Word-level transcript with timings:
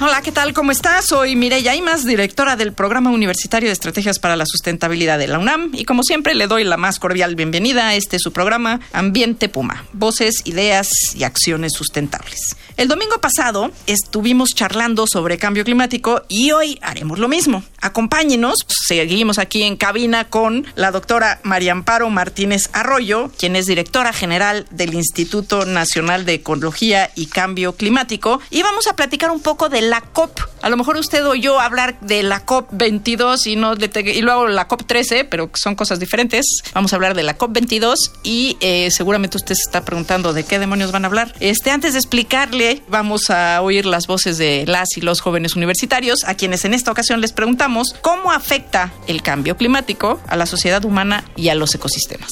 Hola, 0.00 0.22
¿qué 0.22 0.30
tal? 0.30 0.52
¿Cómo 0.54 0.70
estás? 0.70 1.06
Soy 1.06 1.34
Mireya 1.34 1.74
Imas, 1.74 2.04
directora 2.04 2.54
del 2.54 2.72
Programa 2.72 3.10
Universitario 3.10 3.68
de 3.68 3.72
Estrategias 3.72 4.20
para 4.20 4.36
la 4.36 4.46
Sustentabilidad 4.46 5.18
de 5.18 5.26
la 5.26 5.40
UNAM 5.40 5.70
y 5.72 5.86
como 5.86 6.04
siempre 6.04 6.36
le 6.36 6.46
doy 6.46 6.62
la 6.62 6.76
más 6.76 7.00
cordial 7.00 7.34
bienvenida 7.34 7.88
a 7.88 7.96
este 7.96 8.20
su 8.20 8.32
programa 8.32 8.78
Ambiente 8.92 9.48
Puma, 9.48 9.86
voces, 9.92 10.42
ideas 10.44 10.88
y 11.16 11.24
acciones 11.24 11.72
sustentables. 11.72 12.56
El 12.76 12.86
domingo 12.86 13.20
pasado 13.20 13.72
estuvimos 13.88 14.50
charlando 14.54 15.08
sobre 15.08 15.36
cambio 15.36 15.64
climático 15.64 16.22
y 16.28 16.52
hoy 16.52 16.78
haremos 16.80 17.18
lo 17.18 17.26
mismo. 17.26 17.64
Acompáñenos, 17.80 18.54
seguimos 18.68 19.40
aquí 19.40 19.64
en 19.64 19.76
cabina 19.76 20.28
con 20.28 20.64
la 20.76 20.92
doctora 20.92 21.40
María 21.42 21.72
Amparo 21.72 22.08
Martínez 22.08 22.70
Arroyo, 22.72 23.32
quien 23.36 23.56
es 23.56 23.66
directora 23.66 24.12
general 24.12 24.66
del 24.70 24.94
Instituto 24.94 25.64
Nacional 25.64 26.24
de 26.24 26.34
Ecología 26.34 27.10
y 27.16 27.26
Cambio 27.26 27.74
Climático 27.74 28.40
y 28.48 28.62
vamos 28.62 28.86
a 28.86 28.94
platicar 28.94 29.32
un 29.32 29.40
poco 29.40 29.68
de 29.68 29.87
la 29.90 30.00
COP. 30.00 30.40
A 30.62 30.70
lo 30.70 30.76
mejor 30.76 30.96
usted 30.96 31.26
oyó 31.26 31.60
hablar 31.60 31.98
de 32.00 32.22
la 32.22 32.40
COP 32.40 32.68
22 32.72 33.46
y, 33.46 33.56
no 33.56 33.74
y 33.74 34.20
luego 34.22 34.48
la 34.48 34.66
COP 34.66 34.84
13, 34.86 35.24
pero 35.24 35.50
son 35.54 35.74
cosas 35.74 36.00
diferentes. 36.00 36.62
Vamos 36.74 36.92
a 36.92 36.96
hablar 36.96 37.14
de 37.14 37.22
la 37.22 37.36
COP 37.36 37.52
22 37.52 38.12
y 38.22 38.56
eh, 38.60 38.90
seguramente 38.90 39.36
usted 39.36 39.54
se 39.54 39.62
está 39.62 39.84
preguntando 39.84 40.32
de 40.32 40.44
qué 40.44 40.58
demonios 40.58 40.92
van 40.92 41.04
a 41.04 41.08
hablar. 41.08 41.34
Este, 41.40 41.70
antes 41.70 41.92
de 41.92 41.98
explicarle, 42.00 42.82
vamos 42.88 43.30
a 43.30 43.60
oír 43.62 43.86
las 43.86 44.06
voces 44.06 44.38
de 44.38 44.64
las 44.66 44.96
y 44.96 45.00
los 45.00 45.20
jóvenes 45.20 45.56
universitarios, 45.56 46.24
a 46.24 46.34
quienes 46.34 46.64
en 46.64 46.74
esta 46.74 46.90
ocasión 46.90 47.20
les 47.20 47.32
preguntamos 47.32 47.94
cómo 48.00 48.32
afecta 48.32 48.92
el 49.06 49.22
cambio 49.22 49.56
climático 49.56 50.20
a 50.26 50.36
la 50.36 50.46
sociedad 50.46 50.84
humana 50.84 51.24
y 51.36 51.48
a 51.48 51.54
los 51.54 51.74
ecosistemas. 51.74 52.30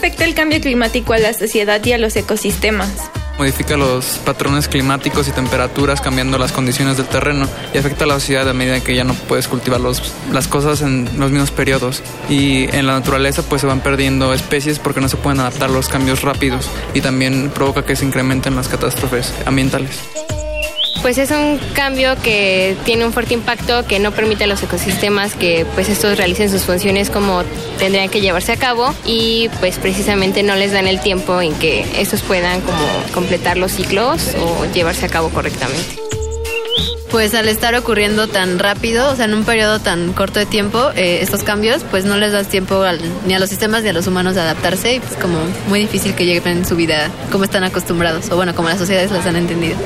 Afecta 0.00 0.24
el 0.24 0.34
cambio 0.34 0.58
climático 0.62 1.12
a 1.12 1.18
la 1.18 1.34
sociedad 1.34 1.84
y 1.84 1.92
a 1.92 1.98
los 1.98 2.16
ecosistemas? 2.16 2.88
Modifica 3.36 3.76
los 3.76 4.18
patrones 4.24 4.66
climáticos 4.66 5.28
y 5.28 5.30
temperaturas 5.30 6.00
cambiando 6.00 6.38
las 6.38 6.52
condiciones 6.52 6.96
del 6.96 7.04
terreno 7.04 7.46
y 7.74 7.78
afecta 7.78 8.04
a 8.04 8.06
la 8.06 8.14
sociedad 8.14 8.48
a 8.48 8.54
medida 8.54 8.80
que 8.80 8.94
ya 8.94 9.04
no 9.04 9.12
puedes 9.12 9.46
cultivar 9.46 9.78
las 9.78 10.48
cosas 10.48 10.80
en 10.80 11.04
los 11.18 11.30
mismos 11.30 11.50
periodos. 11.50 12.02
Y 12.30 12.74
en 12.74 12.86
la 12.86 12.94
naturaleza 12.94 13.42
pues 13.42 13.60
se 13.60 13.66
van 13.66 13.80
perdiendo 13.80 14.32
especies 14.32 14.78
porque 14.78 15.02
no 15.02 15.08
se 15.10 15.18
pueden 15.18 15.40
adaptar 15.40 15.68
a 15.68 15.72
los 15.74 15.90
cambios 15.90 16.22
rápidos 16.22 16.70
y 16.94 17.02
también 17.02 17.50
provoca 17.54 17.84
que 17.84 17.94
se 17.94 18.06
incrementen 18.06 18.56
las 18.56 18.68
catástrofes 18.68 19.34
ambientales 19.44 19.98
pues 21.02 21.18
es 21.18 21.30
un 21.30 21.58
cambio 21.74 22.14
que 22.22 22.76
tiene 22.84 23.04
un 23.04 23.12
fuerte 23.12 23.34
impacto 23.34 23.86
que 23.86 23.98
no 23.98 24.12
permite 24.12 24.44
a 24.44 24.46
los 24.46 24.62
ecosistemas 24.62 25.34
que 25.34 25.66
pues 25.74 25.88
estos 25.88 26.16
realicen 26.18 26.50
sus 26.50 26.62
funciones 26.62 27.10
como 27.10 27.42
tendrían 27.78 28.08
que 28.08 28.20
llevarse 28.20 28.52
a 28.52 28.56
cabo 28.56 28.94
y 29.04 29.48
pues 29.60 29.78
precisamente 29.78 30.42
no 30.42 30.54
les 30.56 30.72
dan 30.72 30.86
el 30.86 31.00
tiempo 31.00 31.40
en 31.40 31.54
que 31.54 31.84
estos 31.98 32.22
puedan 32.22 32.60
como 32.60 32.86
completar 33.12 33.56
los 33.56 33.72
ciclos 33.72 34.34
o 34.40 34.66
llevarse 34.72 35.06
a 35.06 35.08
cabo 35.08 35.30
correctamente. 35.30 35.96
Pues 37.10 37.34
al 37.34 37.48
estar 37.48 37.74
ocurriendo 37.74 38.28
tan 38.28 38.60
rápido, 38.60 39.10
o 39.10 39.16
sea, 39.16 39.24
en 39.24 39.34
un 39.34 39.44
periodo 39.44 39.80
tan 39.80 40.12
corto 40.12 40.38
de 40.38 40.46
tiempo, 40.46 40.90
eh, 40.94 41.18
estos 41.22 41.42
cambios, 41.42 41.82
pues 41.90 42.04
no 42.04 42.16
les 42.16 42.30
das 42.30 42.46
tiempo 42.46 42.84
ni 43.26 43.34
a 43.34 43.40
los 43.40 43.48
sistemas 43.48 43.82
ni 43.82 43.88
a 43.88 43.92
los 43.92 44.06
humanos 44.06 44.36
de 44.36 44.42
adaptarse 44.42 44.94
y 44.94 45.00
pues 45.00 45.16
como 45.16 45.38
muy 45.68 45.80
difícil 45.80 46.14
que 46.14 46.24
lleguen 46.24 46.58
en 46.58 46.64
su 46.64 46.76
vida 46.76 47.10
como 47.32 47.42
están 47.42 47.64
acostumbrados 47.64 48.30
o 48.30 48.36
bueno, 48.36 48.54
como 48.54 48.68
las 48.68 48.78
sociedades 48.78 49.10
las 49.10 49.26
han 49.26 49.34
entendido 49.34 49.76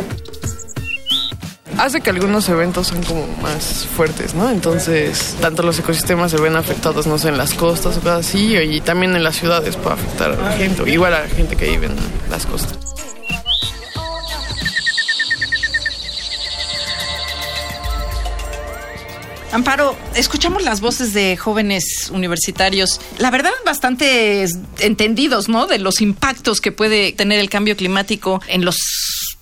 hace 1.79 2.01
que 2.01 2.11
algunos 2.11 2.49
eventos 2.49 2.89
sean 2.89 3.03
como 3.03 3.27
más 3.43 3.87
fuertes, 3.97 4.35
¿no? 4.35 4.51
Entonces, 4.51 5.37
tanto 5.41 5.63
los 5.63 5.79
ecosistemas 5.79 6.31
se 6.31 6.41
ven 6.41 6.57
afectados, 6.57 7.07
no 7.07 7.19
sé, 7.19 7.29
en 7.29 7.39
las 7.39 7.55
costas 7.55 7.97
o 7.97 8.01
cosas 8.01 8.27
así, 8.27 8.57
y 8.57 8.81
también 8.81 9.17
en 9.17 9.25
las 9.25 9.37
ciudades 9.37 9.77
puede 9.77 9.95
afectar 9.95 10.33
a 10.33 10.37
la 10.37 10.53
gente, 10.53 10.89
igual 10.91 11.15
a 11.15 11.21
la 11.21 11.29
gente 11.29 11.57
que 11.57 11.69
vive 11.69 11.87
en 11.87 11.97
las 12.31 12.47
costas. 12.47 12.79
Amparo, 19.53 19.97
escuchamos 20.17 20.65
las 20.65 20.81
voces 20.81 21.13
de 21.15 21.37
jóvenes 21.37 22.11
universitarios, 22.13 23.01
la 23.19 23.31
verdad 23.31 23.53
bastante 23.65 24.45
entendidos, 24.81 25.49
¿no? 25.49 25.69
De 25.69 25.79
los 25.79 26.01
impactos 26.01 26.61
que 26.61 26.73
puede 26.73 27.13
tener 27.13 27.39
el 27.39 27.49
cambio 27.49 27.77
climático 27.77 28.43
en 28.49 28.65
los 28.65 28.77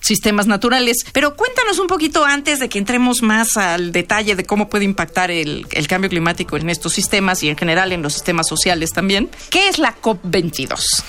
sistemas 0.03 0.47
naturales. 0.47 0.97
Pero 1.13 1.35
cuéntanos 1.35 1.79
un 1.79 1.87
poquito 1.87 2.25
antes 2.25 2.59
de 2.59 2.69
que 2.69 2.77
entremos 2.77 3.21
más 3.21 3.57
al 3.57 3.91
detalle 3.91 4.35
de 4.35 4.45
cómo 4.45 4.69
puede 4.69 4.85
impactar 4.85 5.31
el, 5.31 5.65
cambio 5.87 6.09
climático 6.09 6.57
en 6.57 6.69
estos 6.69 6.93
sistemas 6.93 7.43
y 7.43 7.49
en 7.49 7.57
general 7.57 7.91
en 7.91 8.01
los 8.01 8.13
sistemas 8.13 8.47
sociales 8.47 8.91
también. 8.91 9.29
¿Qué 9.49 9.67
es 9.67 9.79
la 9.79 9.95
COP22? 10.01 11.03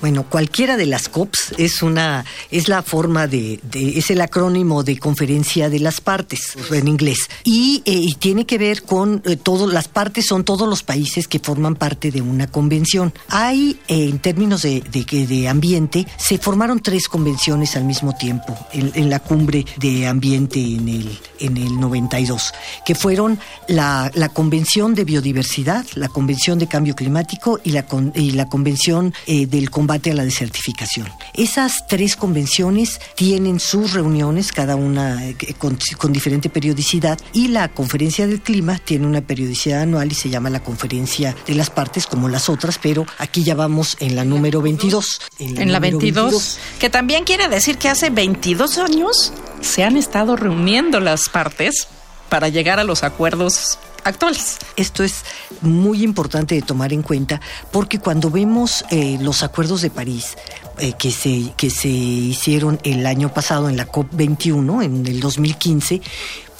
Bueno, 0.00 0.24
cualquiera 0.24 0.78
de 0.78 0.86
las 0.86 1.10
COPs 1.10 1.54
es 1.58 1.82
una 1.82 2.24
es 2.50 2.68
la 2.68 2.82
forma 2.82 3.26
de, 3.26 3.60
es 3.72 4.10
el 4.10 4.22
acrónimo 4.22 4.82
de 4.82 4.98
conferencia 4.98 5.68
de 5.68 5.78
las 5.78 6.00
partes 6.00 6.56
en 6.72 6.88
inglés 6.88 7.28
y, 7.44 7.82
eh, 7.84 8.06
tiene 8.18 8.46
que 8.46 8.56
ver 8.56 8.82
con 8.82 9.22
eh, 9.26 9.38
las 9.70 9.88
partes 9.88 10.26
son 10.26 10.44
todos 10.44 10.68
los 10.68 10.82
países 10.82 11.28
que 11.28 11.38
forman 11.38 11.74
parte 11.74 12.10
de 12.10 12.22
una 12.22 12.46
convención. 12.46 13.12
Hay 13.28 13.78
eh, 13.88 14.08
en 14.08 14.18
términos 14.20 14.62
de, 14.62 14.80
de, 14.80 15.48
ambiente 15.48 16.06
se 16.16 16.38
formaron 16.38 16.80
tres 16.80 17.06
convenciones 17.06 17.76
al 17.76 17.84
mismo 17.84 18.14
tiempo 18.14 18.56
en, 18.72 19.10
la 19.10 19.20
cumbre 19.20 19.66
de 19.76 20.06
ambiente 20.06 20.60
en 20.60 20.88
el 20.88 21.18
en 21.40 21.56
el 21.56 21.80
92 21.80 22.52
que 22.84 22.94
fueron 22.94 23.38
la, 23.68 24.10
la 24.14 24.28
convención 24.28 24.94
de 24.94 25.04
biodiversidad, 25.04 25.84
la 25.94 26.08
convención 26.08 26.58
de 26.58 26.68
cambio 26.68 26.94
climático 26.94 27.60
y 27.64 27.72
la 27.72 27.86
y 28.14 28.32
la 28.32 28.48
convención 28.48 29.12
del 29.26 29.70
combate 29.70 29.89
a 29.90 30.14
la 30.14 30.24
desertificación. 30.24 31.08
Esas 31.34 31.86
tres 31.88 32.16
convenciones 32.16 33.00
tienen 33.16 33.58
sus 33.58 33.92
reuniones, 33.92 34.52
cada 34.52 34.76
una 34.76 35.26
eh, 35.26 35.36
con, 35.58 35.78
diferente 36.12 36.48
periodicidad, 36.48 37.18
y 37.32 37.48
la 37.48 37.68
conferencia 37.68 38.26
del 38.26 38.40
clima 38.40 38.78
tiene 38.78 39.06
una 39.06 39.20
periodicidad 39.20 39.82
anual 39.82 40.12
y 40.12 40.14
se 40.14 40.30
llama 40.30 40.50
la 40.50 40.62
conferencia 40.62 41.34
de 41.46 41.54
las 41.54 41.70
partes 41.70 42.06
como 42.06 42.28
las 42.28 42.48
otras, 42.48 42.78
pero 42.78 43.04
aquí 43.18 43.42
ya 43.42 43.54
vamos 43.54 43.96
en 44.00 44.14
la 44.14 44.24
número 44.24 44.62
22. 44.62 45.20
En 45.38 45.72
la, 45.72 45.80
22, 45.80 46.58
que 46.78 46.88
también 46.88 47.24
quiere 47.24 47.48
decir 47.48 47.76
que 47.78 47.88
hace 47.88 48.10
22 48.10 48.78
años 48.78 49.32
se 49.60 49.82
han 49.82 49.96
estado 49.96 50.36
reuniendo 50.36 51.00
las 51.00 51.28
partes 51.28 51.88
para 52.28 52.48
llegar 52.48 52.78
a 52.78 52.84
los 52.84 53.02
acuerdos 53.02 53.78
actuales. 54.04 54.58
Esto 54.76 55.02
es 55.02 55.24
muy 55.60 56.02
importante 56.02 56.54
de 56.54 56.62
tomar 56.62 56.92
en 56.92 57.02
cuenta 57.02 57.40
porque 57.70 57.98
cuando 57.98 58.30
vemos 58.30 58.84
eh, 58.90 59.18
los 59.20 59.42
acuerdos 59.42 59.82
de 59.82 59.90
París 59.90 60.36
eh, 60.78 60.94
que, 60.98 61.10
se, 61.10 61.52
que 61.56 61.70
se 61.70 61.88
hicieron 61.88 62.78
el 62.84 63.06
año 63.06 63.32
pasado 63.32 63.68
en 63.68 63.76
la 63.76 63.86
COP21, 63.86 64.84
en 64.84 65.06
el 65.06 65.20
2015, 65.20 66.00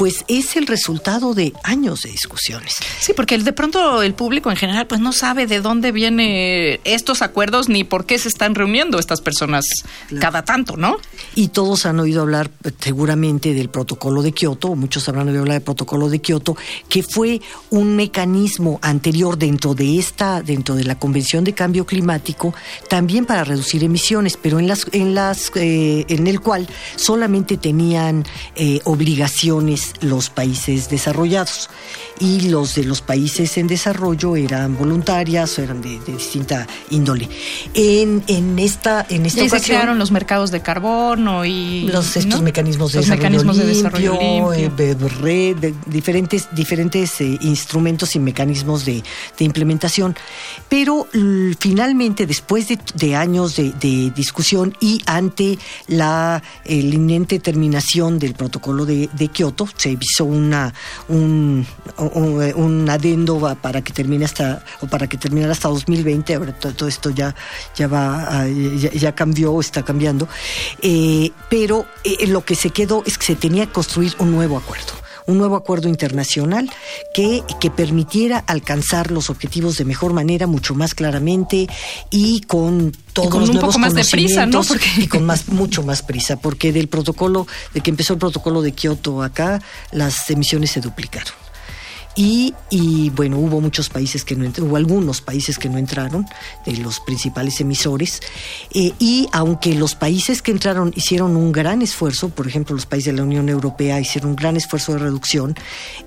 pues 0.01 0.25
es 0.29 0.57
el 0.57 0.67
resultado 0.67 1.35
de 1.35 1.53
años 1.63 2.01
de 2.01 2.11
discusiones. 2.11 2.77
Sí, 3.01 3.13
porque 3.13 3.37
de 3.37 3.53
pronto 3.53 4.03
el 4.03 4.15
público 4.15 4.51
en 4.51 4.57
general 4.57 4.87
pues 4.87 4.99
no 4.99 5.13
sabe 5.13 5.47
de 5.47 5.61
dónde 5.61 5.93
vienen 5.93 6.81
estos 6.85 7.21
acuerdos 7.21 7.69
ni 7.69 7.85
por 7.85 8.07
qué 8.07 8.19
se 8.19 8.29
están 8.29 8.55
reuniendo 8.55 8.99
estas 8.99 9.21
personas 9.21 9.67
cada 10.19 10.43
tanto, 10.43 10.79
¿no? 10.79 10.97
Y 11.35 11.49
todos 11.49 11.85
han 11.85 12.01
oído 12.01 12.23
hablar 12.23 12.51
seguramente 12.79 13.53
del 13.53 13.69
protocolo 13.69 14.23
de 14.23 14.33
Kioto, 14.33 14.75
muchos 14.75 15.07
habrán 15.07 15.29
oído 15.29 15.41
hablar 15.41 15.57
del 15.57 15.65
protocolo 15.65 16.09
de 16.09 16.21
Kioto, 16.21 16.57
que 16.89 17.03
fue 17.03 17.43
un 17.69 17.95
mecanismo 17.95 18.79
anterior 18.81 19.37
dentro 19.37 19.75
de 19.75 19.99
esta, 19.99 20.41
dentro 20.41 20.77
de 20.77 20.85
la 20.85 20.99
Convención 20.99 21.45
de 21.45 21.53
Cambio 21.53 21.85
Climático, 21.85 22.55
también 22.89 23.27
para 23.27 23.45
reducir 23.45 23.85
emisiones, 23.85 24.39
pero 24.41 24.61
en 24.61 24.67
las, 24.67 24.87
en 24.93 25.15
las, 25.15 25.53
eh, 25.57 26.07
en 26.09 26.27
el 26.27 26.41
cual 26.41 26.67
solamente 26.97 27.59
tenían 27.59 28.25
eh, 28.57 28.81
obligaciones 28.85 29.90
los 30.01 30.31
países 30.31 30.89
desarrollados. 30.89 31.69
Y 32.21 32.49
los 32.51 32.75
de 32.75 32.85
los 32.85 33.01
países 33.01 33.57
en 33.57 33.67
desarrollo 33.67 34.37
eran 34.37 34.77
voluntarias, 34.77 35.59
eran 35.59 35.81
de, 35.81 35.99
distinta 36.07 36.67
índole. 36.91 37.29
En, 37.75 38.23
en 38.27 38.59
esta, 38.59 39.07
en 39.09 39.27
esta 39.27 39.43
y 39.43 39.49
se 39.49 39.61
crearon 39.61 39.99
los 39.99 40.11
mercados 40.11 40.51
de 40.51 40.61
carbono 40.61 41.45
y 41.45 41.89
los 41.91 42.17
estos 42.17 42.43
mecanismos 42.43 42.93
de 42.93 42.99
los 42.99 43.07
desarrollo 43.07 43.31
mecanismos 43.31 43.57
limpio, 43.57 43.67
de 43.67 43.75
desarrollo 43.75 44.13
limpio. 44.21 44.53
eh, 44.79 45.09
red, 45.21 45.57
de 45.57 45.75
diferentes, 45.87 46.49
diferentes 46.53 47.21
eh, 47.21 47.39
instrumentos 47.41 48.15
y 48.17 48.19
mecanismos 48.19 48.85
de, 48.85 49.03
de 49.39 49.45
implementación. 49.45 50.15
Pero 50.69 51.07
finalmente, 51.59 52.27
después 52.27 52.69
de, 52.69 53.17
años 53.17 53.57
de, 53.57 54.13
discusión 54.15 54.77
y 54.81 55.03
ante 55.07 55.59
la 55.87 56.43
el 56.65 56.93
inminente 56.93 57.39
terminación 57.39 58.19
del 58.19 58.35
protocolo 58.35 58.85
de, 58.85 59.09
de 59.13 59.29
Kioto, 59.29 59.69
se 59.77 59.97
visó 59.97 60.25
una, 60.25 60.73
un, 61.09 61.67
un, 62.15 62.43
eh, 62.43 62.55
un 62.55 62.89
adendo 62.89 63.57
para 63.61 63.83
que 63.83 63.93
termine 63.93 64.25
hasta 64.25 64.65
o 64.81 64.87
para 64.87 65.07
que 65.09 65.17
terminara 65.17 65.53
hasta 65.53 65.69
2020. 65.69 66.35
Ahora 66.35 66.53
todo, 66.53 66.89
esto 66.89 67.11
ya 67.11 67.35
ya 67.77 67.87
va 67.89 68.47
ya, 68.49 68.91
ya 68.93 69.15
cambió, 69.15 69.61
está 69.61 69.83
cambiando. 69.85 70.29
Eh, 70.83 71.31
pero 71.49 71.87
eh, 72.05 72.27
lo 72.27 72.45
que 72.45 72.55
se 72.55 72.71
quedó 72.71 73.03
es 73.07 73.19
que 73.19 73.27
se 73.27 73.37
tenía 73.37 73.67
que 73.67 73.73
construir 73.73 74.15
un 74.19 74.33
nuevo 74.33 74.57
acuerdo 74.57 74.93
un 75.27 75.39
nuevo 75.39 75.55
acuerdo 75.55 75.89
internacional 75.89 76.69
que, 77.15 77.45
que 77.61 77.71
permitiera 77.71 78.39
alcanzar 78.49 79.13
los 79.13 79.31
objetivos 79.31 79.77
de 79.77 79.85
mejor 79.85 80.13
manera, 80.13 80.49
mucho 80.49 80.75
más 80.75 80.93
claramente 80.95 81.69
y 82.11 82.41
con 82.41 82.91
todos 83.13 83.29
con 83.31 83.41
los 83.41 83.51
un 83.51 83.57
nuevos 83.57 83.75
poco 83.75 83.79
más 83.79 83.95
de 83.95 84.05
prisa, 84.05 84.47
¿no? 84.47 84.63
Porque- 84.65 84.91
y 84.97 85.07
con 85.07 85.25
más 85.25 85.47
mucho 85.49 85.85
más 85.85 86.03
prisa, 86.03 86.37
porque 86.37 86.73
del 86.73 86.89
protocolo, 86.89 87.47
de 87.75 87.81
que 87.81 87.91
empezó 87.91 88.15
el 88.15 88.19
protocolo 88.19 88.61
de 88.61 88.73
Kioto 88.73 89.23
acá, 89.23 89.63
las 89.93 90.29
emisiones 90.31 90.73
se 90.73 90.81
duplicaron. 90.81 91.33
Y, 92.17 92.55
y, 92.71 93.11
bueno, 93.11 93.39
hubo 93.39 93.61
muchos 93.61 93.89
países 93.89 94.25
que 94.25 94.35
no 94.35 94.45
entraron, 94.45 94.69
hubo 94.69 94.77
algunos 94.77 95.21
países 95.21 95.59
que 95.59 95.69
no 95.69 95.79
entraron, 95.79 96.27
de 96.67 96.77
los 96.79 96.99
principales 97.01 97.61
emisores, 97.61 98.21
eh, 98.75 98.93
y 98.99 99.29
aunque 99.33 99.75
los 99.75 99.95
países 99.95 100.43
que 100.43 100.51
entraron 100.51 100.93
hicieron 100.97 101.37
un 101.37 101.53
gran 101.53 101.83
esfuerzo, 101.83 102.29
por 102.29 102.49
ejemplo, 102.49 102.75
los 102.75 102.85
países 102.85 103.13
de 103.13 103.19
la 103.19 103.23
Unión 103.23 103.49
Europea 103.49 104.01
hicieron 104.01 104.31
un 104.31 104.37
gran 104.37 104.57
esfuerzo 104.57 104.93
de 104.95 104.99
reducción, 104.99 105.55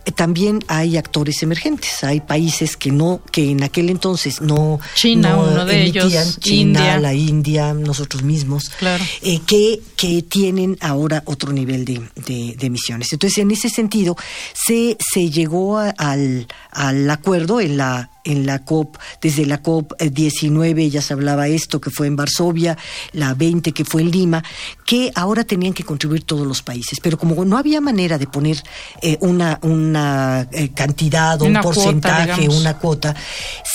eh, 0.05 0.11
también 0.11 0.59
hay 0.67 0.97
actores 0.97 1.41
emergentes, 1.41 2.03
hay 2.03 2.19
países 2.19 2.75
que 2.75 2.91
no, 2.91 3.21
que 3.31 3.51
en 3.51 3.63
aquel 3.63 3.89
entonces 3.89 4.41
no, 4.41 4.81
China, 4.95 5.29
no 5.31 5.43
uno 5.51 5.65
de 5.65 5.83
ellos, 5.85 6.37
China, 6.41 6.79
India. 6.81 6.97
la 6.99 7.13
India, 7.13 7.73
nosotros 7.73 8.23
mismos, 8.23 8.69
Claro. 8.77 9.03
eh, 9.21 9.39
que, 9.47 9.79
que 9.95 10.21
tienen 10.21 10.77
ahora 10.81 11.23
otro 11.25 11.53
nivel 11.53 11.85
de, 11.85 12.01
de- 12.27 12.55
de 12.59 12.67
emisiones. 12.67 13.11
Entonces, 13.13 13.37
en 13.37 13.51
ese 13.51 13.69
sentido, 13.69 14.17
se, 14.53 14.97
se 14.99 15.29
llegó 15.29 15.77
a- 15.79 15.92
al, 15.97 16.47
al 16.71 17.09
acuerdo 17.09 17.61
en 17.61 17.77
la 17.77 18.09
en 18.23 18.45
la 18.45 18.63
COP, 18.63 18.97
desde 19.21 19.45
la 19.45 19.61
COP 19.61 19.93
eh, 19.99 20.09
19 20.09 20.89
ya 20.89 21.01
se 21.01 21.13
hablaba 21.13 21.47
esto, 21.47 21.81
que 21.81 21.89
fue 21.89 22.07
en 22.07 22.15
Varsovia, 22.15 22.77
la 23.11 23.33
20 23.33 23.71
que 23.71 23.85
fue 23.85 24.01
en 24.01 24.11
Lima, 24.11 24.43
que 24.85 25.11
ahora 25.15 25.43
tenían 25.43 25.73
que 25.73 25.83
contribuir 25.83 26.23
todos 26.23 26.47
los 26.47 26.61
países. 26.61 26.99
Pero 27.01 27.17
como 27.17 27.43
no 27.45 27.57
había 27.57 27.81
manera 27.81 28.17
de 28.17 28.27
poner 28.27 28.63
eh, 29.01 29.17
una, 29.21 29.59
una 29.61 30.47
eh, 30.51 30.69
cantidad 30.73 31.41
o 31.41 31.45
un 31.45 31.59
porcentaje, 31.61 32.47
una 32.49 32.77
cuota, 32.77 33.15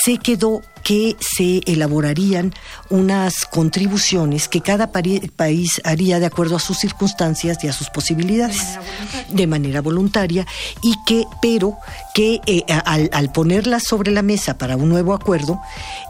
se 0.03 0.17
quedó 0.17 0.61
que 0.83 1.17
se 1.19 1.61
elaborarían 1.65 2.53
unas 2.89 3.45
contribuciones 3.45 4.47
que 4.47 4.61
cada 4.61 4.91
país 4.91 5.81
haría 5.83 6.19
de 6.19 6.25
acuerdo 6.25 6.55
a 6.55 6.59
sus 6.59 6.77
circunstancias 6.77 7.63
y 7.63 7.67
a 7.67 7.73
sus 7.73 7.89
posibilidades 7.89 8.79
de 9.29 9.45
manera 9.45 9.81
voluntaria 9.81 10.47
y 10.81 10.95
que 11.05 11.25
pero 11.41 11.77
que 12.13 12.39
eh, 12.45 12.63
al 12.67 13.31
ponerlas 13.31 13.83
sobre 13.83 14.11
la 14.11 14.21
mesa 14.21 14.38
para 14.57 14.75
un 14.75 14.89
nuevo 14.89 15.13
acuerdo 15.13 15.61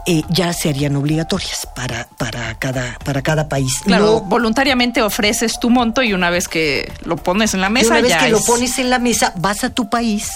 eh, 0.06 0.22
ya 0.30 0.52
se 0.52 0.68
harían 0.68 0.96
obligatorias 0.96 1.66
para 1.74 2.08
para 2.18 2.54
cada 2.58 2.96
para 3.04 3.22
cada 3.22 3.48
país. 3.48 3.80
Claro, 3.84 4.04
No- 4.06 4.20
voluntariamente 4.22 5.02
ofreces 5.02 5.58
tu 5.60 5.70
monto 5.70 6.02
y 6.02 6.12
una 6.12 6.30
vez 6.30 6.48
que 6.48 6.90
lo 7.04 7.16
pones 7.16 7.54
en 7.54 7.60
la 7.60 7.68
y 7.68 7.70
mesa 7.72 7.88
una 7.92 8.00
vez 8.00 8.10
ya 8.10 8.18
que 8.24 8.30
lo 8.30 8.38
es- 8.38 8.46
pones 8.46 8.78
en 8.78 8.90
la 8.90 8.98
mesa, 8.98 9.32
vas 9.36 9.64
a 9.64 9.70
tu 9.70 9.88
país, 9.90 10.30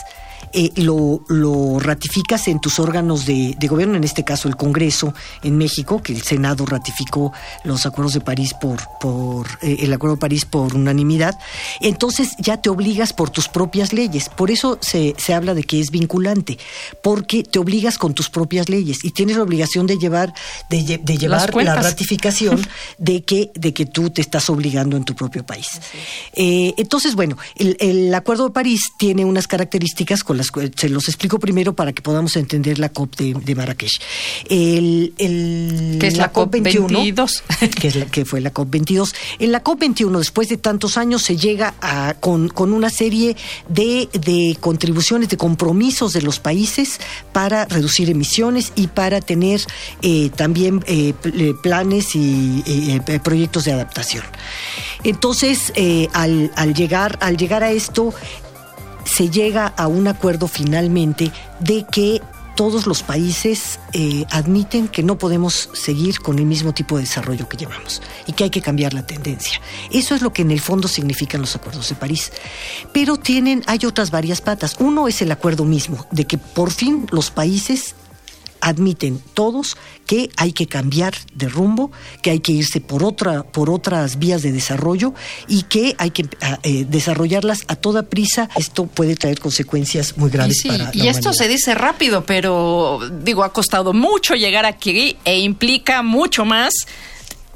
eh, 0.54 0.70
lo, 0.76 1.22
lo 1.28 1.78
ratificas 1.80 2.48
en 2.48 2.60
tus 2.60 2.78
órganos 2.78 3.26
de, 3.26 3.54
de 3.58 3.66
gobierno, 3.68 3.96
en 3.96 4.04
este 4.04 4.24
caso 4.24 4.48
el 4.48 4.56
Congreso 4.56 5.12
en 5.42 5.58
México, 5.58 6.02
que 6.02 6.12
el 6.12 6.22
Senado 6.22 6.64
ratificó 6.66 7.32
los 7.64 7.86
acuerdos 7.86 8.14
de 8.14 8.20
París 8.20 8.54
por, 8.60 8.80
por 9.00 9.46
eh, 9.62 9.78
el 9.80 9.92
acuerdo 9.92 10.16
de 10.16 10.20
París 10.20 10.44
por 10.44 10.74
unanimidad. 10.74 11.38
Entonces 11.80 12.30
ya 12.38 12.56
te 12.62 12.70
obligas 12.70 13.12
por 13.12 13.30
tus 13.30 13.48
propias 13.48 13.92
leyes. 13.92 14.28
Por 14.28 14.50
eso 14.50 14.78
se, 14.80 15.14
se 15.18 15.34
habla 15.34 15.54
de 15.54 15.64
que 15.64 15.80
es 15.80 15.90
vinculante, 15.90 16.58
porque 17.02 17.42
te 17.42 17.58
obligas 17.58 17.98
con 17.98 18.14
tus 18.14 18.30
propias 18.30 18.68
leyes 18.68 19.04
y 19.04 19.10
tienes 19.10 19.36
la 19.36 19.42
obligación 19.42 19.86
de 19.86 19.98
llevar, 19.98 20.32
de, 20.70 20.78
lle- 20.80 21.00
de 21.02 21.18
llevar 21.18 21.40
la 21.64 21.74
ratificación 21.90 22.66
de 22.98 23.24
que, 23.24 23.50
de 23.54 23.74
que 23.74 23.86
tú 23.86 24.10
te 24.10 24.20
estás 24.20 24.48
obligando 24.50 24.96
en 24.96 25.04
tu 25.04 25.14
propio 25.14 25.44
país. 25.44 25.66
Eh, 26.34 26.74
entonces, 26.76 27.14
bueno, 27.14 27.36
el, 27.56 27.76
el 27.80 28.14
Acuerdo 28.14 28.44
de 28.44 28.50
París 28.52 28.80
tiene 28.98 29.24
unas 29.24 29.46
características 29.46 30.22
con 30.24 30.36
las 30.36 30.44
se 30.76 30.88
los 30.88 31.08
explico 31.08 31.38
primero 31.38 31.75
para 31.75 31.93
que 31.93 32.02
podamos 32.02 32.37
entender 32.37 32.79
la 32.79 32.88
COP 32.91 33.17
de, 33.17 33.35
de 33.35 33.55
Marrakech. 33.55 33.93
El, 34.49 35.14
el- 35.19 35.96
Que 36.00 36.06
es 36.08 36.17
la 36.17 36.31
COP 36.32 36.52
22. 36.52 37.43
que, 37.81 37.88
es 37.88 37.96
la, 37.96 38.06
que 38.06 38.25
fue 38.25 38.41
la 38.41 38.50
COP 38.50 38.70
22. 38.70 39.14
En 39.38 39.52
la 39.52 39.61
COP 39.62 39.81
21, 39.81 40.19
después 40.19 40.49
de 40.49 40.56
tantos 40.56 40.96
años, 40.96 41.23
se 41.23 41.37
llega 41.37 41.75
a, 41.81 42.14
con, 42.20 42.49
con 42.49 42.73
una 42.73 42.91
serie 42.91 43.37
de, 43.69 44.08
de 44.12 44.56
contribuciones, 44.61 45.29
de 45.29 45.37
compromisos 45.37 46.12
de 46.12 46.23
los 46.23 46.38
países 46.41 47.00
para 47.32 47.64
reducir 47.67 48.11
emisiones 48.11 48.73
y 48.76 48.87
para 48.88 49.20
tener 49.20 49.61
eh, 50.02 50.31
también 50.37 50.82
eh, 50.87 51.12
eh, 51.25 51.55
planes 51.62 52.14
y 52.14 52.62
eh, 52.67 53.00
proyectos 53.23 53.64
de 53.64 53.73
adaptación. 53.73 54.25
Entonces, 55.02 55.73
al, 56.12 56.50
al 56.56 56.75
llegar, 56.75 57.19
al 57.20 57.37
llegar 57.37 57.62
a 57.62 57.70
esto, 57.70 58.14
se 59.04 59.30
llega 59.30 59.66
a 59.76 59.86
un 59.86 60.08
acuerdo 60.08 60.48
finalmente 60.48 61.30
de 61.60 61.84
que 61.84 62.20
todos 62.54 62.86
los 62.86 63.02
países 63.02 63.80
eh, 63.92 64.24
admiten 64.30 64.88
que 64.88 65.02
no 65.02 65.18
podemos 65.18 65.70
seguir 65.72 66.20
con 66.20 66.38
el 66.38 66.46
mismo 66.46 66.72
tipo 66.72 66.96
de 66.96 67.02
desarrollo 67.02 67.48
que 67.48 67.56
llevamos 67.56 68.00
y 68.26 68.32
que 68.32 68.44
hay 68.44 68.50
que 68.50 68.60
cambiar 68.60 68.94
la 68.94 69.04
tendencia. 69.04 69.60
Eso 69.90 70.14
es 70.14 70.22
lo 70.22 70.32
que 70.32 70.42
en 70.42 70.50
el 70.50 70.60
fondo 70.60 70.88
significan 70.88 71.40
los 71.40 71.56
acuerdos 71.56 71.88
de 71.88 71.96
París. 71.96 72.32
Pero 72.92 73.16
tienen, 73.16 73.62
hay 73.66 73.80
otras 73.84 74.10
varias 74.10 74.40
patas. 74.40 74.76
Uno 74.78 75.08
es 75.08 75.20
el 75.22 75.32
acuerdo 75.32 75.64
mismo, 75.64 76.06
de 76.10 76.26
que 76.26 76.38
por 76.38 76.70
fin 76.70 77.06
los 77.10 77.30
países 77.30 77.94
admiten 78.64 79.22
todos 79.34 79.76
que 80.06 80.31
hay 80.37 80.52
que 80.52 80.66
cambiar 80.66 81.14
de 81.34 81.49
rumbo, 81.49 81.93
que 82.22 82.31
hay 82.31 82.40
que 82.40 82.52
irse 82.52 82.81
por 82.81 83.05
otra, 83.05 83.43
por 83.43 83.69
otras 83.69 84.19
vías 84.19 84.43
de 84.43 84.52
desarrollo 84.52 85.12
y 85.49 85.64
que 85.64 85.94
hay 85.99 86.11
que 86.11 86.26
eh, 86.62 86.87
desarrollarlas 86.88 87.64
a 87.69 87.76
toda 87.76 88.05
prisa. 88.05 88.49
Esto 88.56 88.87
puede 88.87 89.16
traer 89.16 89.38
consecuencias 89.38 90.16
muy 90.16 90.28
Y, 90.28 90.32
graves 90.32 90.61
sí, 90.61 90.69
para 90.69 90.84
la 90.84 90.90
y 90.94 91.08
esto 91.08 91.32
se 91.34 91.46
dice 91.46 91.75
rápido, 91.75 92.25
pero 92.25 93.00
digo, 93.22 93.44
ha 93.44 93.53
costado 93.53 93.93
mucho 93.93 94.34
llegar 94.34 94.65
aquí 94.65 95.17
e 95.24 95.41
implica 95.41 96.03
mucho 96.03 96.46
más, 96.46 96.72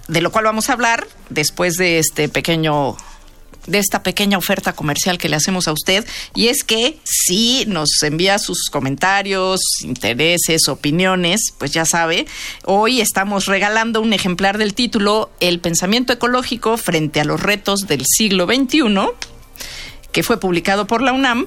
de 0.09 0.21
lo 0.21 0.30
cual 0.30 0.44
vamos 0.44 0.68
a 0.68 0.75
hablar 0.75 1.06
después 1.30 1.75
de 1.75 1.99
este 1.99 2.28
pequeño 2.28 2.97
de 3.68 3.78
esta 3.78 4.02
pequeña 4.02 4.38
oferta 4.38 4.72
comercial 4.72 5.18
que 5.18 5.28
le 5.28 5.37
hacemos 5.37 5.68
a 5.68 5.72
usted 5.72 6.04
y 6.34 6.48
es 6.48 6.64
que 6.64 6.98
si 7.04 7.64
nos 7.66 8.02
envía 8.02 8.38
sus 8.38 8.68
comentarios, 8.70 9.60
intereses, 9.82 10.68
opiniones, 10.68 11.52
pues 11.58 11.70
ya 11.72 11.84
sabe, 11.84 12.26
hoy 12.64 13.00
estamos 13.00 13.46
regalando 13.46 14.00
un 14.00 14.12
ejemplar 14.12 14.58
del 14.58 14.75
título 14.75 15.30
El 15.40 15.60
pensamiento 15.60 16.12
ecológico 16.12 16.76
frente 16.76 17.20
a 17.20 17.25
los 17.25 17.40
retos 17.40 17.80
del 17.87 18.04
siglo 18.06 18.46
XXI 18.46 18.88
que 20.12 20.22
fue 20.22 20.40
publicado 20.40 20.87
por 20.87 21.02
la 21.02 21.12
UNAM, 21.12 21.46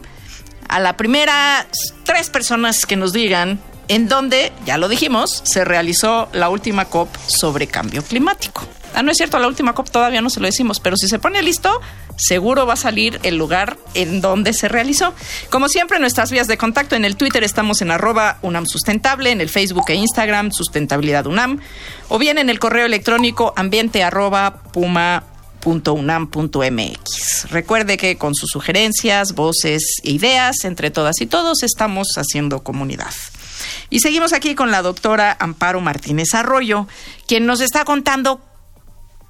a 0.69 0.79
la 0.79 0.95
primera 0.95 1.67
tres 2.05 2.29
personas 2.29 2.85
que 2.85 2.95
nos 2.95 3.11
digan 3.11 3.59
en 3.87 4.07
dónde, 4.07 4.53
ya 4.65 4.77
lo 4.77 4.87
dijimos, 4.87 5.41
se 5.43 5.65
realizó 5.65 6.29
la 6.31 6.49
última 6.49 6.85
COP 6.85 7.13
sobre 7.27 7.67
cambio 7.67 8.03
climático. 8.03 8.65
Ah, 8.93 9.03
no 9.03 9.11
es 9.11 9.17
cierto, 9.17 9.39
la 9.39 9.47
última 9.47 9.73
COP 9.73 9.89
todavía 9.89 10.21
no 10.21 10.29
se 10.29 10.39
lo 10.39 10.47
decimos, 10.47 10.79
pero 10.79 10.97
si 10.97 11.07
se 11.07 11.17
pone 11.17 11.41
listo, 11.41 11.79
seguro 12.17 12.65
va 12.65 12.73
a 12.73 12.77
salir 12.77 13.19
el 13.23 13.37
lugar 13.37 13.77
en 13.93 14.21
donde 14.21 14.53
se 14.53 14.67
realizó. 14.67 15.13
Como 15.49 15.69
siempre, 15.69 15.99
nuestras 15.99 16.31
vías 16.31 16.47
de 16.47 16.57
contacto 16.57 16.95
en 16.95 17.05
el 17.05 17.15
Twitter 17.15 17.43
estamos 17.43 17.81
en 17.81 17.91
arroba 17.91 18.37
UNAM 18.41 18.65
Sustentable, 18.65 19.31
en 19.31 19.41
el 19.41 19.49
Facebook 19.49 19.85
e 19.87 19.95
Instagram 19.95 20.51
Sustentabilidad 20.51 21.25
UNAM, 21.25 21.59
o 22.09 22.19
bien 22.19 22.37
en 22.37 22.49
el 22.49 22.59
correo 22.59 22.85
electrónico 22.85 23.53
ambiente 23.55 24.03
arroba 24.03 24.61
puma 24.73 25.23
.unam.mx. 25.63 27.51
Recuerde 27.51 27.97
que 27.97 28.17
con 28.17 28.33
sus 28.33 28.49
sugerencias, 28.49 29.33
voces 29.33 30.01
e 30.03 30.11
ideas, 30.11 30.63
entre 30.63 30.89
todas 30.89 31.21
y 31.21 31.27
todos, 31.27 31.61
estamos 31.63 32.07
haciendo 32.15 32.63
comunidad. 32.63 33.13
Y 33.89 33.99
seguimos 33.99 34.33
aquí 34.33 34.55
con 34.55 34.71
la 34.71 34.81
doctora 34.81 35.37
Amparo 35.39 35.81
Martínez 35.81 36.33
Arroyo, 36.33 36.87
quien 37.27 37.45
nos 37.45 37.61
está 37.61 37.85
contando 37.85 38.41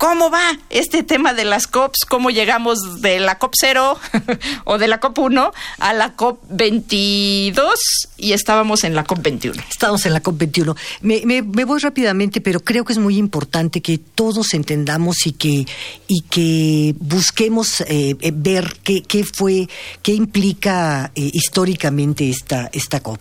¿Cómo 0.02 0.32
va 0.32 0.58
este 0.72 1.04
tema 1.04 1.36
de 1.36 1.46
las 1.46 1.68
COPs? 1.68 2.06
¿Cómo 2.10 2.32
llegamos 2.32 3.04
de 3.04 3.20
la 3.20 3.38
COP 3.38 3.54
0 3.56 4.00
o 4.66 4.80
de 4.80 4.88
la 4.88 5.00
COP 5.00 5.20
1 5.20 5.52
a 5.78 5.94
la 5.94 6.16
COP 6.16 6.40
22 6.50 7.70
y 8.18 8.34
estábamos 8.34 8.84
en 8.84 8.96
la 8.96 9.04
COP 9.04 9.22
21? 9.22 9.62
Estamos 9.70 10.04
en 10.08 10.14
la 10.14 10.22
COP 10.22 10.40
21. 10.40 10.76
Me, 11.02 11.22
me, 11.28 11.44
me 11.44 11.66
voy 11.66 11.80
rápidamente, 11.80 12.42
pero 12.42 12.62
creo 12.62 12.84
que 12.84 12.94
es 12.94 12.98
muy 12.98 13.18
importante 13.18 13.82
que 13.82 14.00
todos 14.00 14.56
entendamos 14.56 15.28
y 15.28 15.34
que, 15.34 15.68
y 16.08 16.22
que 16.22 16.96
busquemos 16.98 17.82
eh, 17.82 18.16
eh, 18.22 18.32
ver 18.34 18.78
qué, 18.84 19.04
qué 19.04 19.24
fue, 19.24 19.70
qué 20.02 20.14
implica 20.14 21.12
eh, 21.14 21.30
históricamente 21.32 22.28
esta, 22.28 22.72
esta 22.74 23.02
COP. 23.02 23.20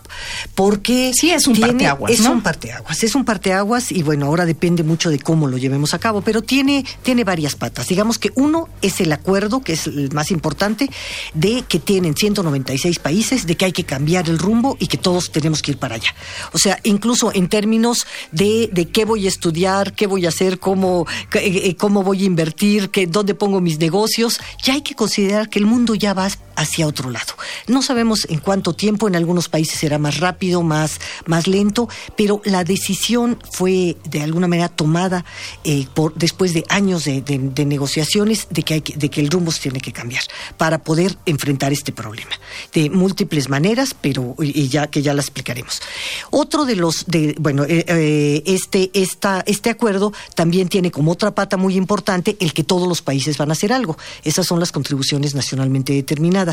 Porque 0.55 1.11
sí, 1.13 1.29
es 1.29 1.45
un 1.45 1.53
tiene, 1.53 1.73
parteaguas. 1.73 2.11
Es 2.11 2.21
¿no? 2.21 2.31
un 2.31 2.41
parteaguas, 2.41 3.03
es 3.03 3.13
un 3.13 3.23
parteaguas 3.23 3.91
y 3.91 4.01
bueno, 4.01 4.25
ahora 4.25 4.47
depende 4.47 4.81
mucho 4.81 5.11
de 5.11 5.19
cómo 5.19 5.47
lo 5.47 5.59
llevemos 5.59 5.93
a 5.93 5.99
cabo, 5.99 6.21
pero 6.21 6.41
tiene, 6.41 6.70
tiene 7.03 7.23
varias 7.23 7.55
patas. 7.55 7.87
Digamos 7.87 8.17
que 8.17 8.31
uno 8.35 8.69
es 8.81 9.01
el 9.01 9.11
acuerdo, 9.11 9.61
que 9.61 9.73
es 9.73 9.87
el 9.87 10.11
más 10.13 10.31
importante, 10.31 10.89
de 11.33 11.63
que 11.67 11.79
tienen 11.79 12.15
196 12.15 12.99
países, 12.99 13.45
de 13.47 13.55
que 13.55 13.65
hay 13.65 13.71
que 13.71 13.83
cambiar 13.83 14.29
el 14.29 14.39
rumbo 14.39 14.77
y 14.79 14.87
que 14.87 14.97
todos 14.97 15.31
tenemos 15.31 15.61
que 15.61 15.71
ir 15.71 15.77
para 15.77 15.95
allá. 15.95 16.13
O 16.53 16.57
sea, 16.57 16.79
incluso 16.83 17.31
en 17.33 17.47
términos 17.49 18.05
de, 18.31 18.69
de 18.71 18.89
qué 18.89 19.05
voy 19.05 19.25
a 19.25 19.29
estudiar, 19.29 19.93
qué 19.93 20.07
voy 20.07 20.25
a 20.25 20.29
hacer, 20.29 20.59
cómo, 20.59 21.05
eh, 21.33 21.75
cómo 21.75 22.03
voy 22.03 22.23
a 22.23 22.25
invertir, 22.25 22.89
que, 22.89 23.07
dónde 23.07 23.33
pongo 23.33 23.61
mis 23.61 23.79
negocios, 23.79 24.39
ya 24.63 24.73
hay 24.73 24.81
que 24.81 24.95
considerar 24.95 25.49
que 25.49 25.59
el 25.59 25.65
mundo 25.65 25.95
ya 25.95 26.13
va 26.13 26.29
hacia 26.61 26.87
otro 26.87 27.09
lado. 27.09 27.33
No 27.67 27.81
sabemos 27.81 28.25
en 28.29 28.39
cuánto 28.39 28.73
tiempo, 28.73 29.07
en 29.07 29.15
algunos 29.15 29.49
países 29.49 29.79
será 29.79 29.97
más 29.97 30.19
rápido, 30.19 30.61
más, 30.61 30.99
más 31.25 31.47
lento, 31.47 31.89
pero 32.15 32.41
la 32.45 32.63
decisión 32.63 33.39
fue 33.51 33.97
de 34.09 34.21
alguna 34.21 34.47
manera 34.47 34.69
tomada 34.69 35.25
eh, 35.63 35.87
por, 35.93 36.13
después 36.15 36.53
de 36.53 36.63
años 36.69 37.05
de, 37.05 37.21
de, 37.21 37.65
negociaciones 37.65 38.47
de 38.49 38.63
que, 38.63 38.81
de 38.81 39.09
que 39.09 39.21
el 39.21 39.29
rumbo 39.29 39.51
se 39.51 39.61
tiene 39.61 39.79
que 39.79 39.91
cambiar 39.91 40.23
para 40.57 40.83
poder 40.83 41.17
enfrentar 41.25 41.71
este 41.73 41.91
problema. 41.91 42.31
De 42.73 42.89
múltiples 42.89 43.49
maneras, 43.49 43.95
pero 43.99 44.35
y 44.39 44.67
ya 44.67 44.87
que 44.87 45.01
ya 45.01 45.13
las 45.13 45.25
explicaremos. 45.25 45.81
Otro 46.29 46.65
de 46.65 46.75
los, 46.75 47.05
de, 47.07 47.35
bueno, 47.39 47.63
eh, 47.63 47.85
eh, 47.87 48.43
este, 48.45 48.91
esta, 48.93 49.43
este 49.45 49.69
acuerdo 49.69 50.13
también 50.35 50.69
tiene 50.69 50.91
como 50.91 51.11
otra 51.11 51.31
pata 51.33 51.57
muy 51.57 51.75
importante 51.75 52.37
el 52.39 52.53
que 52.53 52.63
todos 52.63 52.87
los 52.87 53.01
países 53.01 53.37
van 53.37 53.49
a 53.49 53.53
hacer 53.53 53.73
algo. 53.73 53.97
Esas 54.23 54.47
son 54.47 54.59
las 54.59 54.71
contribuciones 54.71 55.35
nacionalmente 55.35 55.93
determinadas, 55.93 56.50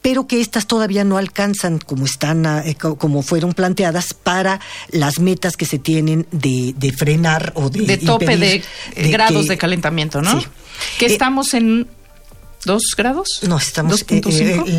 pero 0.00 0.26
que 0.26 0.40
estas 0.40 0.66
todavía 0.66 1.04
no 1.04 1.18
alcanzan 1.18 1.78
como 1.78 2.04
están, 2.04 2.46
eh, 2.46 2.76
como 2.76 3.22
fueron 3.22 3.52
planteadas 3.52 4.14
para 4.14 4.60
las 4.90 5.18
metas 5.18 5.56
que 5.56 5.66
se 5.66 5.78
tienen 5.78 6.26
de, 6.30 6.74
de 6.76 6.92
frenar 6.92 7.52
o 7.54 7.70
de, 7.70 7.86
de 7.86 7.98
tope 7.98 8.36
de, 8.36 8.62
de, 8.96 9.10
grados 9.10 9.44
que, 9.44 9.50
de 9.50 9.58
calentamiento, 9.58 10.22
¿no? 10.22 10.40
Sí. 10.40 10.46
Que 10.98 11.06
eh, 11.06 11.12
estamos 11.12 11.54
en 11.54 11.86
¿Dos 12.64 12.94
grados? 12.96 13.40
No, 13.48 13.56
estamos. 13.56 14.04
Eh, 14.08 14.22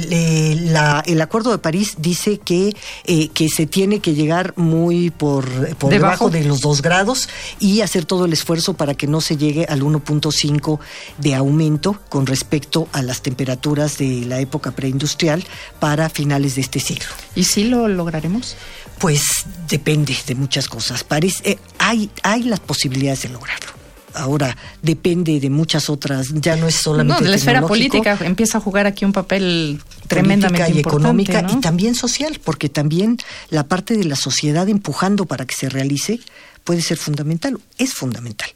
eh, 0.10 0.58
la, 0.62 1.04
el 1.06 1.22
Acuerdo 1.22 1.52
de 1.52 1.58
París 1.58 1.96
dice 1.98 2.38
que, 2.38 2.74
eh, 3.04 3.28
que 3.30 3.50
se 3.50 3.66
tiene 3.66 4.00
que 4.00 4.13
llegar 4.13 4.54
muy 4.56 5.10
por, 5.10 5.75
por 5.75 5.92
debajo 5.92 6.30
de 6.30 6.46
los 6.46 6.62
dos 6.62 6.82
grados 6.82 7.28
y 7.60 7.82
hacer 7.82 8.06
todo 8.06 8.25
el 8.25 8.34
esfuerzo 8.34 8.74
para 8.75 8.94
que 8.94 9.08
no 9.08 9.20
se 9.20 9.36
llegue 9.36 9.66
al 9.68 9.82
1.5 9.82 10.80
de 11.18 11.36
aumento 11.36 12.00
con 12.08 12.25
respecto 12.25 12.88
a 12.94 13.02
las 13.02 13.22
temperaturas 13.22 13.98
de 13.98 14.25
la 14.25 14.40
época 14.40 14.72
preindustrial 14.72 15.44
para 15.80 16.10
finales 16.10 16.56
de 16.56 16.62
este 16.62 16.80
siglo. 16.80 17.10
¿Y 17.36 17.44
si 17.44 17.66
lo 17.66 17.90
lograremos? 17.90 18.56
Pues 18.98 19.24
depende 19.68 20.16
de 20.25 20.36
muchas 20.36 20.70
cosas. 20.70 21.04
Parece, 21.04 21.60
hay, 21.80 22.10
hay 22.22 22.44
las 22.44 22.62
posibilidades 22.62 23.24
de 23.24 23.30
lograrlo 23.30 23.83
ahora 24.13 24.55
depende 24.82 25.39
de 25.39 25.50
muchas 25.50 25.89
otras, 25.89 26.29
ya 26.34 26.55
no 26.55 26.67
es 26.67 26.75
solamente. 26.75 27.24
No, 27.24 27.29
la 27.29 27.36
esfera 27.36 27.62
política 27.62 28.17
empieza 28.22 28.58
a 28.58 28.62
jugar 28.62 28.88
aquí 28.88 29.05
un 29.05 29.13
papel 29.13 29.82
tremendamente 30.08 30.72
y 30.72 30.77
importante, 30.77 30.89
económica 30.89 31.41
¿no? 31.41 31.53
y 31.53 31.62
también 31.62 31.96
social, 31.96 32.39
porque 32.43 32.70
también 32.70 33.17
la 33.50 33.63
parte 33.67 33.98
de 33.98 34.05
la 34.05 34.15
sociedad 34.15 34.67
empujando 34.70 35.25
para 35.25 35.46
que 35.46 35.55
se 35.55 35.70
realice 35.70 36.20
puede 36.63 36.82
ser 36.82 36.98
fundamental, 36.98 37.60
es 37.77 37.93
fundamental. 37.93 38.50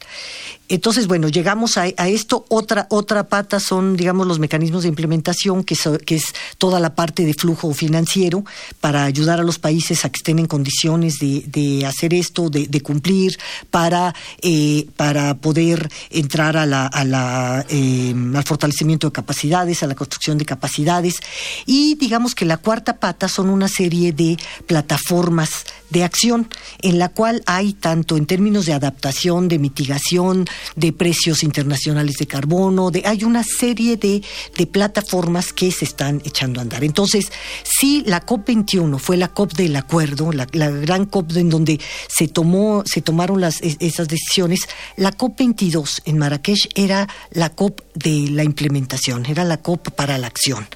Entonces, 0.68 1.06
bueno, 1.06 1.28
llegamos 1.28 1.78
a, 1.78 1.86
esto. 1.86 2.44
Otra, 2.48 2.86
otra 2.90 3.28
pata 3.28 3.58
son, 3.58 3.96
digamos, 3.96 4.26
los 4.26 4.38
mecanismos 4.38 4.82
de 4.82 4.90
implementación, 4.90 5.64
que, 5.64 5.74
so, 5.74 5.98
que, 5.98 6.16
es 6.16 6.34
toda 6.58 6.78
la 6.78 6.94
parte 6.94 7.24
de 7.24 7.32
flujo 7.32 7.72
financiero 7.72 8.44
para 8.80 9.04
ayudar 9.04 9.40
a 9.40 9.42
los 9.42 9.58
países 9.58 10.04
a 10.04 10.10
que 10.10 10.18
estén 10.18 10.38
en 10.38 10.46
condiciones 10.46 11.18
de, 11.20 11.42
de 11.46 11.86
hacer 11.86 12.12
esto, 12.12 12.50
de, 12.50 12.66
de 12.66 12.80
cumplir, 12.82 13.38
para, 13.70 14.14
eh, 14.42 14.86
para 14.96 15.34
poder 15.38 15.88
entrar 16.10 16.56
a 16.56 16.66
la, 16.66 16.86
a 16.86 17.04
la, 17.04 17.64
eh, 17.70 18.14
al 18.34 18.44
fortalecimiento 18.44 19.06
de 19.06 19.12
capacidades, 19.12 19.82
a 19.82 19.86
la 19.86 19.94
construcción 19.94 20.36
de 20.36 20.44
capacidades. 20.44 21.20
Y 21.64 21.94
digamos 21.94 22.34
que 22.34 22.44
la 22.44 22.58
cuarta 22.58 22.98
pata 22.98 23.28
son 23.28 23.48
una 23.48 23.68
serie 23.68 24.12
de 24.12 24.36
plataformas 24.66 25.64
de 25.90 26.04
acción 26.04 26.48
en 26.80 26.98
la 26.98 27.08
cual 27.08 27.42
hay 27.46 27.72
tanto 27.72 28.16
en 28.16 28.26
términos 28.26 28.66
de 28.66 28.74
adaptación, 28.74 29.48
de 29.48 29.58
mitigación, 29.58 30.46
de 30.76 30.92
precios 30.92 31.42
internacionales 31.42 32.16
de 32.16 32.26
carbono, 32.26 32.90
de, 32.90 33.02
hay 33.04 33.24
una 33.24 33.42
serie 33.42 33.96
de, 33.96 34.22
de, 34.56 34.66
plataformas 34.66 35.52
que 35.52 35.70
se 35.70 35.84
están 35.84 36.22
echando 36.24 36.60
a 36.60 36.62
andar. 36.62 36.84
Entonces, 36.84 37.30
sí, 37.64 38.02
la 38.06 38.24
COP21 38.24 38.98
fue 38.98 39.16
la 39.16 39.28
COP 39.28 39.54
del 39.54 39.76
acuerdo, 39.76 40.32
la, 40.32 40.46
la 40.52 40.70
gran 40.70 41.06
COP 41.06 41.36
en 41.36 41.50
donde 41.50 41.80
se, 42.08 42.28
tomó, 42.28 42.82
se 42.86 43.02
tomaron 43.02 43.40
las, 43.40 43.60
esas 43.62 44.08
decisiones, 44.08 44.60
la 44.96 45.16
COP22 45.16 46.02
en 46.04 46.18
Marrakech 46.18 46.68
era 46.74 47.08
la 47.30 47.50
COP 47.50 47.80
de 47.94 48.30
la 48.30 48.44
implementación, 48.44 49.26
era 49.26 49.44
la 49.44 49.58
COP 49.58 49.90
para 49.90 50.18
la 50.18 50.26
acción 50.26 50.66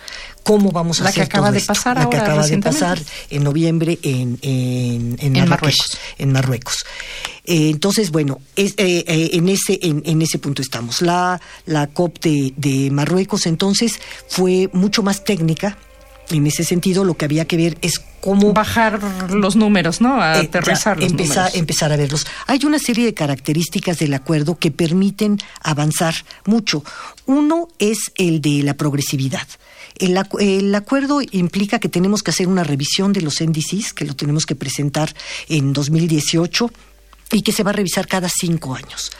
cómo 0.42 0.70
vamos 0.70 1.00
a 1.00 1.04
la 1.04 1.11
hacer 1.11 1.22
que 1.22 1.26
acaba 1.26 1.46
todo 1.46 1.52
de 1.52 1.58
esto. 1.58 1.72
pasar 1.72 1.96
la 1.99 2.11
que 2.11 2.16
acaba 2.16 2.46
de 2.46 2.58
pasar 2.58 2.99
en 3.30 3.44
noviembre 3.44 3.99
en, 4.02 4.38
en, 4.42 5.16
en, 5.20 5.37
en 5.37 5.49
Marrakech, 5.49 5.49
Marruecos. 5.49 5.99
en 6.18 6.32
Marruecos. 6.32 6.76
Eh, 7.44 7.70
entonces, 7.70 8.11
bueno, 8.11 8.40
es, 8.54 8.72
eh, 8.76 9.04
eh, 9.06 9.30
en, 9.32 9.49
ese, 9.49 9.78
en, 9.82 10.02
en, 10.04 10.22
ese 10.22 10.38
punto 10.38 10.62
estamos. 10.62 11.02
La, 11.02 11.40
la 11.66 11.88
COP 11.88 12.20
de, 12.20 12.54
de 12.56 12.90
Marruecos 12.90 13.46
entonces 13.46 14.00
fue 14.28 14.68
mucho 14.72 15.02
más 15.02 15.25
técnica. 15.25 15.76
En 16.32 16.46
ese 16.46 16.64
sentido, 16.64 17.04
lo 17.04 17.14
que 17.14 17.24
había 17.24 17.46
que 17.46 17.56
ver 17.56 17.78
es 17.82 18.00
cómo 18.20 18.52
bajar 18.52 19.00
los 19.30 19.56
números, 19.56 20.00
¿no? 20.00 20.20
A 20.20 20.40
eh, 20.40 20.48
los 20.52 20.66
empezar, 20.66 20.98
números. 20.98 21.54
empezar 21.54 21.92
a 21.92 21.96
verlos. 21.96 22.26
Hay 22.46 22.64
una 22.64 22.78
serie 22.78 23.04
de 23.04 23.14
características 23.14 23.98
del 23.98 24.14
acuerdo 24.14 24.58
que 24.58 24.70
permiten 24.70 25.38
avanzar 25.60 26.14
mucho. 26.46 26.84
Uno 27.26 27.68
es 27.78 28.12
el 28.16 28.40
de 28.40 28.62
la 28.62 28.74
progresividad. 28.74 29.46
El, 29.98 30.18
el, 30.40 30.74
acuerdo 30.74 31.20
implica 31.32 31.78
que 31.78 31.88
tenemos 31.88 32.22
que 32.22 32.30
hacer 32.30 32.48
una 32.48 32.64
revisión 32.64 33.12
de 33.12 33.20
los 33.20 33.42
NDCs, 33.42 33.92
que 33.92 34.04
lo 34.04 34.14
tenemos 34.14 34.46
que 34.46 34.54
presentar 34.54 35.14
en 35.48 35.72
2018 35.72 36.70
y 37.32 37.42
que 37.42 37.52
se 37.52 37.62
va 37.62 37.70
a 37.70 37.74
revisar 37.74 38.06
cada 38.06 38.28
cinco 38.28 38.74
años. 38.74 39.10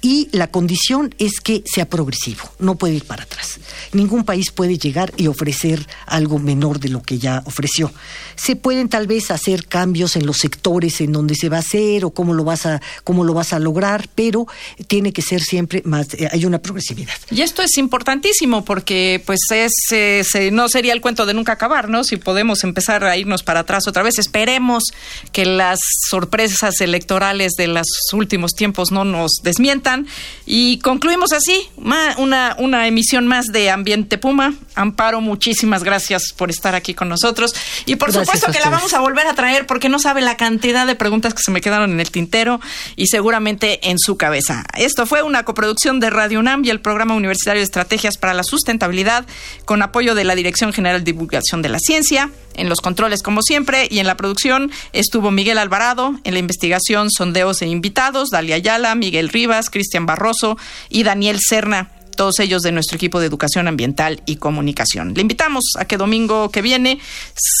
Y 0.00 0.28
la 0.32 0.48
condición 0.48 1.14
es 1.18 1.40
que 1.40 1.64
sea 1.66 1.88
progresivo, 1.88 2.42
no 2.58 2.76
puede 2.76 2.94
ir 2.94 3.04
para 3.04 3.24
atrás. 3.24 3.58
Ningún 3.92 4.24
país 4.24 4.50
puede 4.50 4.78
llegar 4.78 5.12
y 5.16 5.26
ofrecer 5.26 5.86
algo 6.06 6.38
menor 6.38 6.78
de 6.78 6.90
lo 6.90 7.02
que 7.02 7.18
ya 7.18 7.42
ofreció. 7.46 7.92
Se 8.36 8.56
pueden 8.56 8.88
tal 8.88 9.06
vez 9.06 9.30
hacer 9.30 9.66
cambios 9.66 10.16
en 10.16 10.26
los 10.26 10.38
sectores 10.38 11.00
en 11.00 11.12
donde 11.12 11.34
se 11.34 11.48
va 11.48 11.56
a 11.56 11.60
hacer 11.60 12.04
o 12.04 12.10
cómo 12.10 12.34
lo 12.34 12.44
vas 12.44 12.66
a, 12.66 12.80
cómo 13.04 13.24
lo 13.24 13.34
vas 13.34 13.52
a 13.52 13.58
lograr, 13.58 14.08
pero 14.14 14.46
tiene 14.86 15.12
que 15.12 15.22
ser 15.22 15.42
siempre 15.42 15.82
más, 15.84 16.14
eh, 16.14 16.28
hay 16.30 16.44
una 16.44 16.60
progresividad. 16.60 17.14
Y 17.30 17.42
esto 17.42 17.62
es 17.62 17.78
importantísimo 17.78 18.64
porque 18.64 19.22
pues 19.24 19.40
es, 19.50 19.72
eh, 19.92 20.50
no 20.52 20.68
sería 20.68 20.92
el 20.92 21.00
cuento 21.00 21.26
de 21.26 21.34
nunca 21.34 21.52
acabar, 21.52 21.88
¿no? 21.88 22.04
Si 22.04 22.16
podemos 22.16 22.64
empezar 22.64 23.04
a 23.04 23.16
irnos 23.16 23.42
para 23.42 23.60
atrás 23.60 23.86
otra 23.86 24.02
vez, 24.02 24.18
esperemos 24.18 24.84
que 25.32 25.46
las 25.46 25.78
sorpresas 26.10 26.80
electorales 26.80 27.52
los 27.68 27.86
últimos 28.12 28.52
tiempos 28.52 28.90
no 28.92 29.04
nos 29.04 29.32
desmientan. 29.42 30.06
Y 30.46 30.78
concluimos 30.78 31.32
así 31.32 31.68
una, 32.16 32.56
una 32.58 32.86
emisión 32.86 33.26
más 33.26 33.46
de 33.46 33.70
Ambiente 33.70 34.18
Puma. 34.18 34.54
Amparo, 34.74 35.20
muchísimas 35.20 35.84
gracias 35.84 36.32
por 36.36 36.50
estar 36.50 36.74
aquí 36.74 36.94
con 36.94 37.08
nosotros. 37.08 37.54
Y 37.86 37.96
por 37.96 38.12
Gracias 38.12 38.26
supuesto 38.26 38.52
que 38.52 38.64
la 38.64 38.70
vamos 38.70 38.92
a 38.94 39.00
volver 39.00 39.26
a 39.26 39.34
traer 39.34 39.66
porque 39.66 39.88
no 39.88 39.98
sabe 39.98 40.20
la 40.20 40.36
cantidad 40.36 40.86
de 40.86 40.94
preguntas 40.94 41.34
que 41.34 41.42
se 41.42 41.50
me 41.50 41.60
quedaron 41.60 41.92
en 41.92 42.00
el 42.00 42.10
tintero 42.10 42.60
y 42.96 43.06
seguramente 43.06 43.90
en 43.90 43.98
su 43.98 44.16
cabeza. 44.16 44.64
Esto 44.76 45.06
fue 45.06 45.22
una 45.22 45.44
coproducción 45.44 46.00
de 46.00 46.10
Radio 46.10 46.40
UNAM 46.40 46.64
y 46.64 46.70
el 46.70 46.80
Programa 46.80 47.14
Universitario 47.14 47.60
de 47.60 47.64
Estrategias 47.64 48.18
para 48.18 48.34
la 48.34 48.42
Sustentabilidad 48.42 49.26
con 49.64 49.82
apoyo 49.82 50.14
de 50.14 50.24
la 50.24 50.34
Dirección 50.34 50.72
General 50.72 51.00
de 51.02 51.12
Divulgación 51.12 51.62
de 51.62 51.68
la 51.68 51.78
Ciencia. 51.78 52.30
En 52.54 52.68
los 52.68 52.80
controles, 52.80 53.22
como 53.22 53.42
siempre, 53.42 53.88
y 53.90 53.98
en 53.98 54.06
la 54.06 54.16
producción 54.16 54.70
estuvo 54.92 55.30
Miguel 55.30 55.58
Alvarado, 55.58 56.14
en 56.24 56.34
la 56.34 56.40
investigación, 56.40 57.10
sondeos 57.10 57.62
e 57.62 57.66
invitados, 57.66 58.30
Dalia 58.30 58.56
Ayala, 58.56 58.94
Miguel 58.94 59.28
Rivas, 59.28 59.70
Cristian 59.70 60.06
Barroso 60.06 60.56
y 60.88 61.02
Daniel 61.02 61.38
Serna 61.40 61.90
todos 62.12 62.38
ellos 62.40 62.62
de 62.62 62.72
nuestro 62.72 62.96
equipo 62.96 63.20
de 63.20 63.26
educación 63.26 63.68
ambiental 63.68 64.22
y 64.26 64.36
comunicación. 64.36 65.14
Le 65.14 65.22
invitamos 65.22 65.64
a 65.78 65.86
que 65.86 65.96
domingo 65.96 66.50
que 66.50 66.62
viene, 66.62 67.00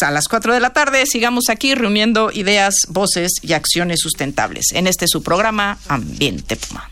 a 0.02 0.10
las 0.10 0.28
4 0.28 0.52
de 0.52 0.60
la 0.60 0.74
tarde, 0.74 1.06
sigamos 1.06 1.48
aquí 1.48 1.74
reuniendo 1.74 2.30
ideas, 2.30 2.74
voces 2.88 3.32
y 3.42 3.54
acciones 3.54 4.00
sustentables 4.00 4.66
en 4.72 4.86
este 4.86 5.08
su 5.08 5.22
programa 5.22 5.78
Ambiente 5.88 6.56
Puma. 6.56 6.91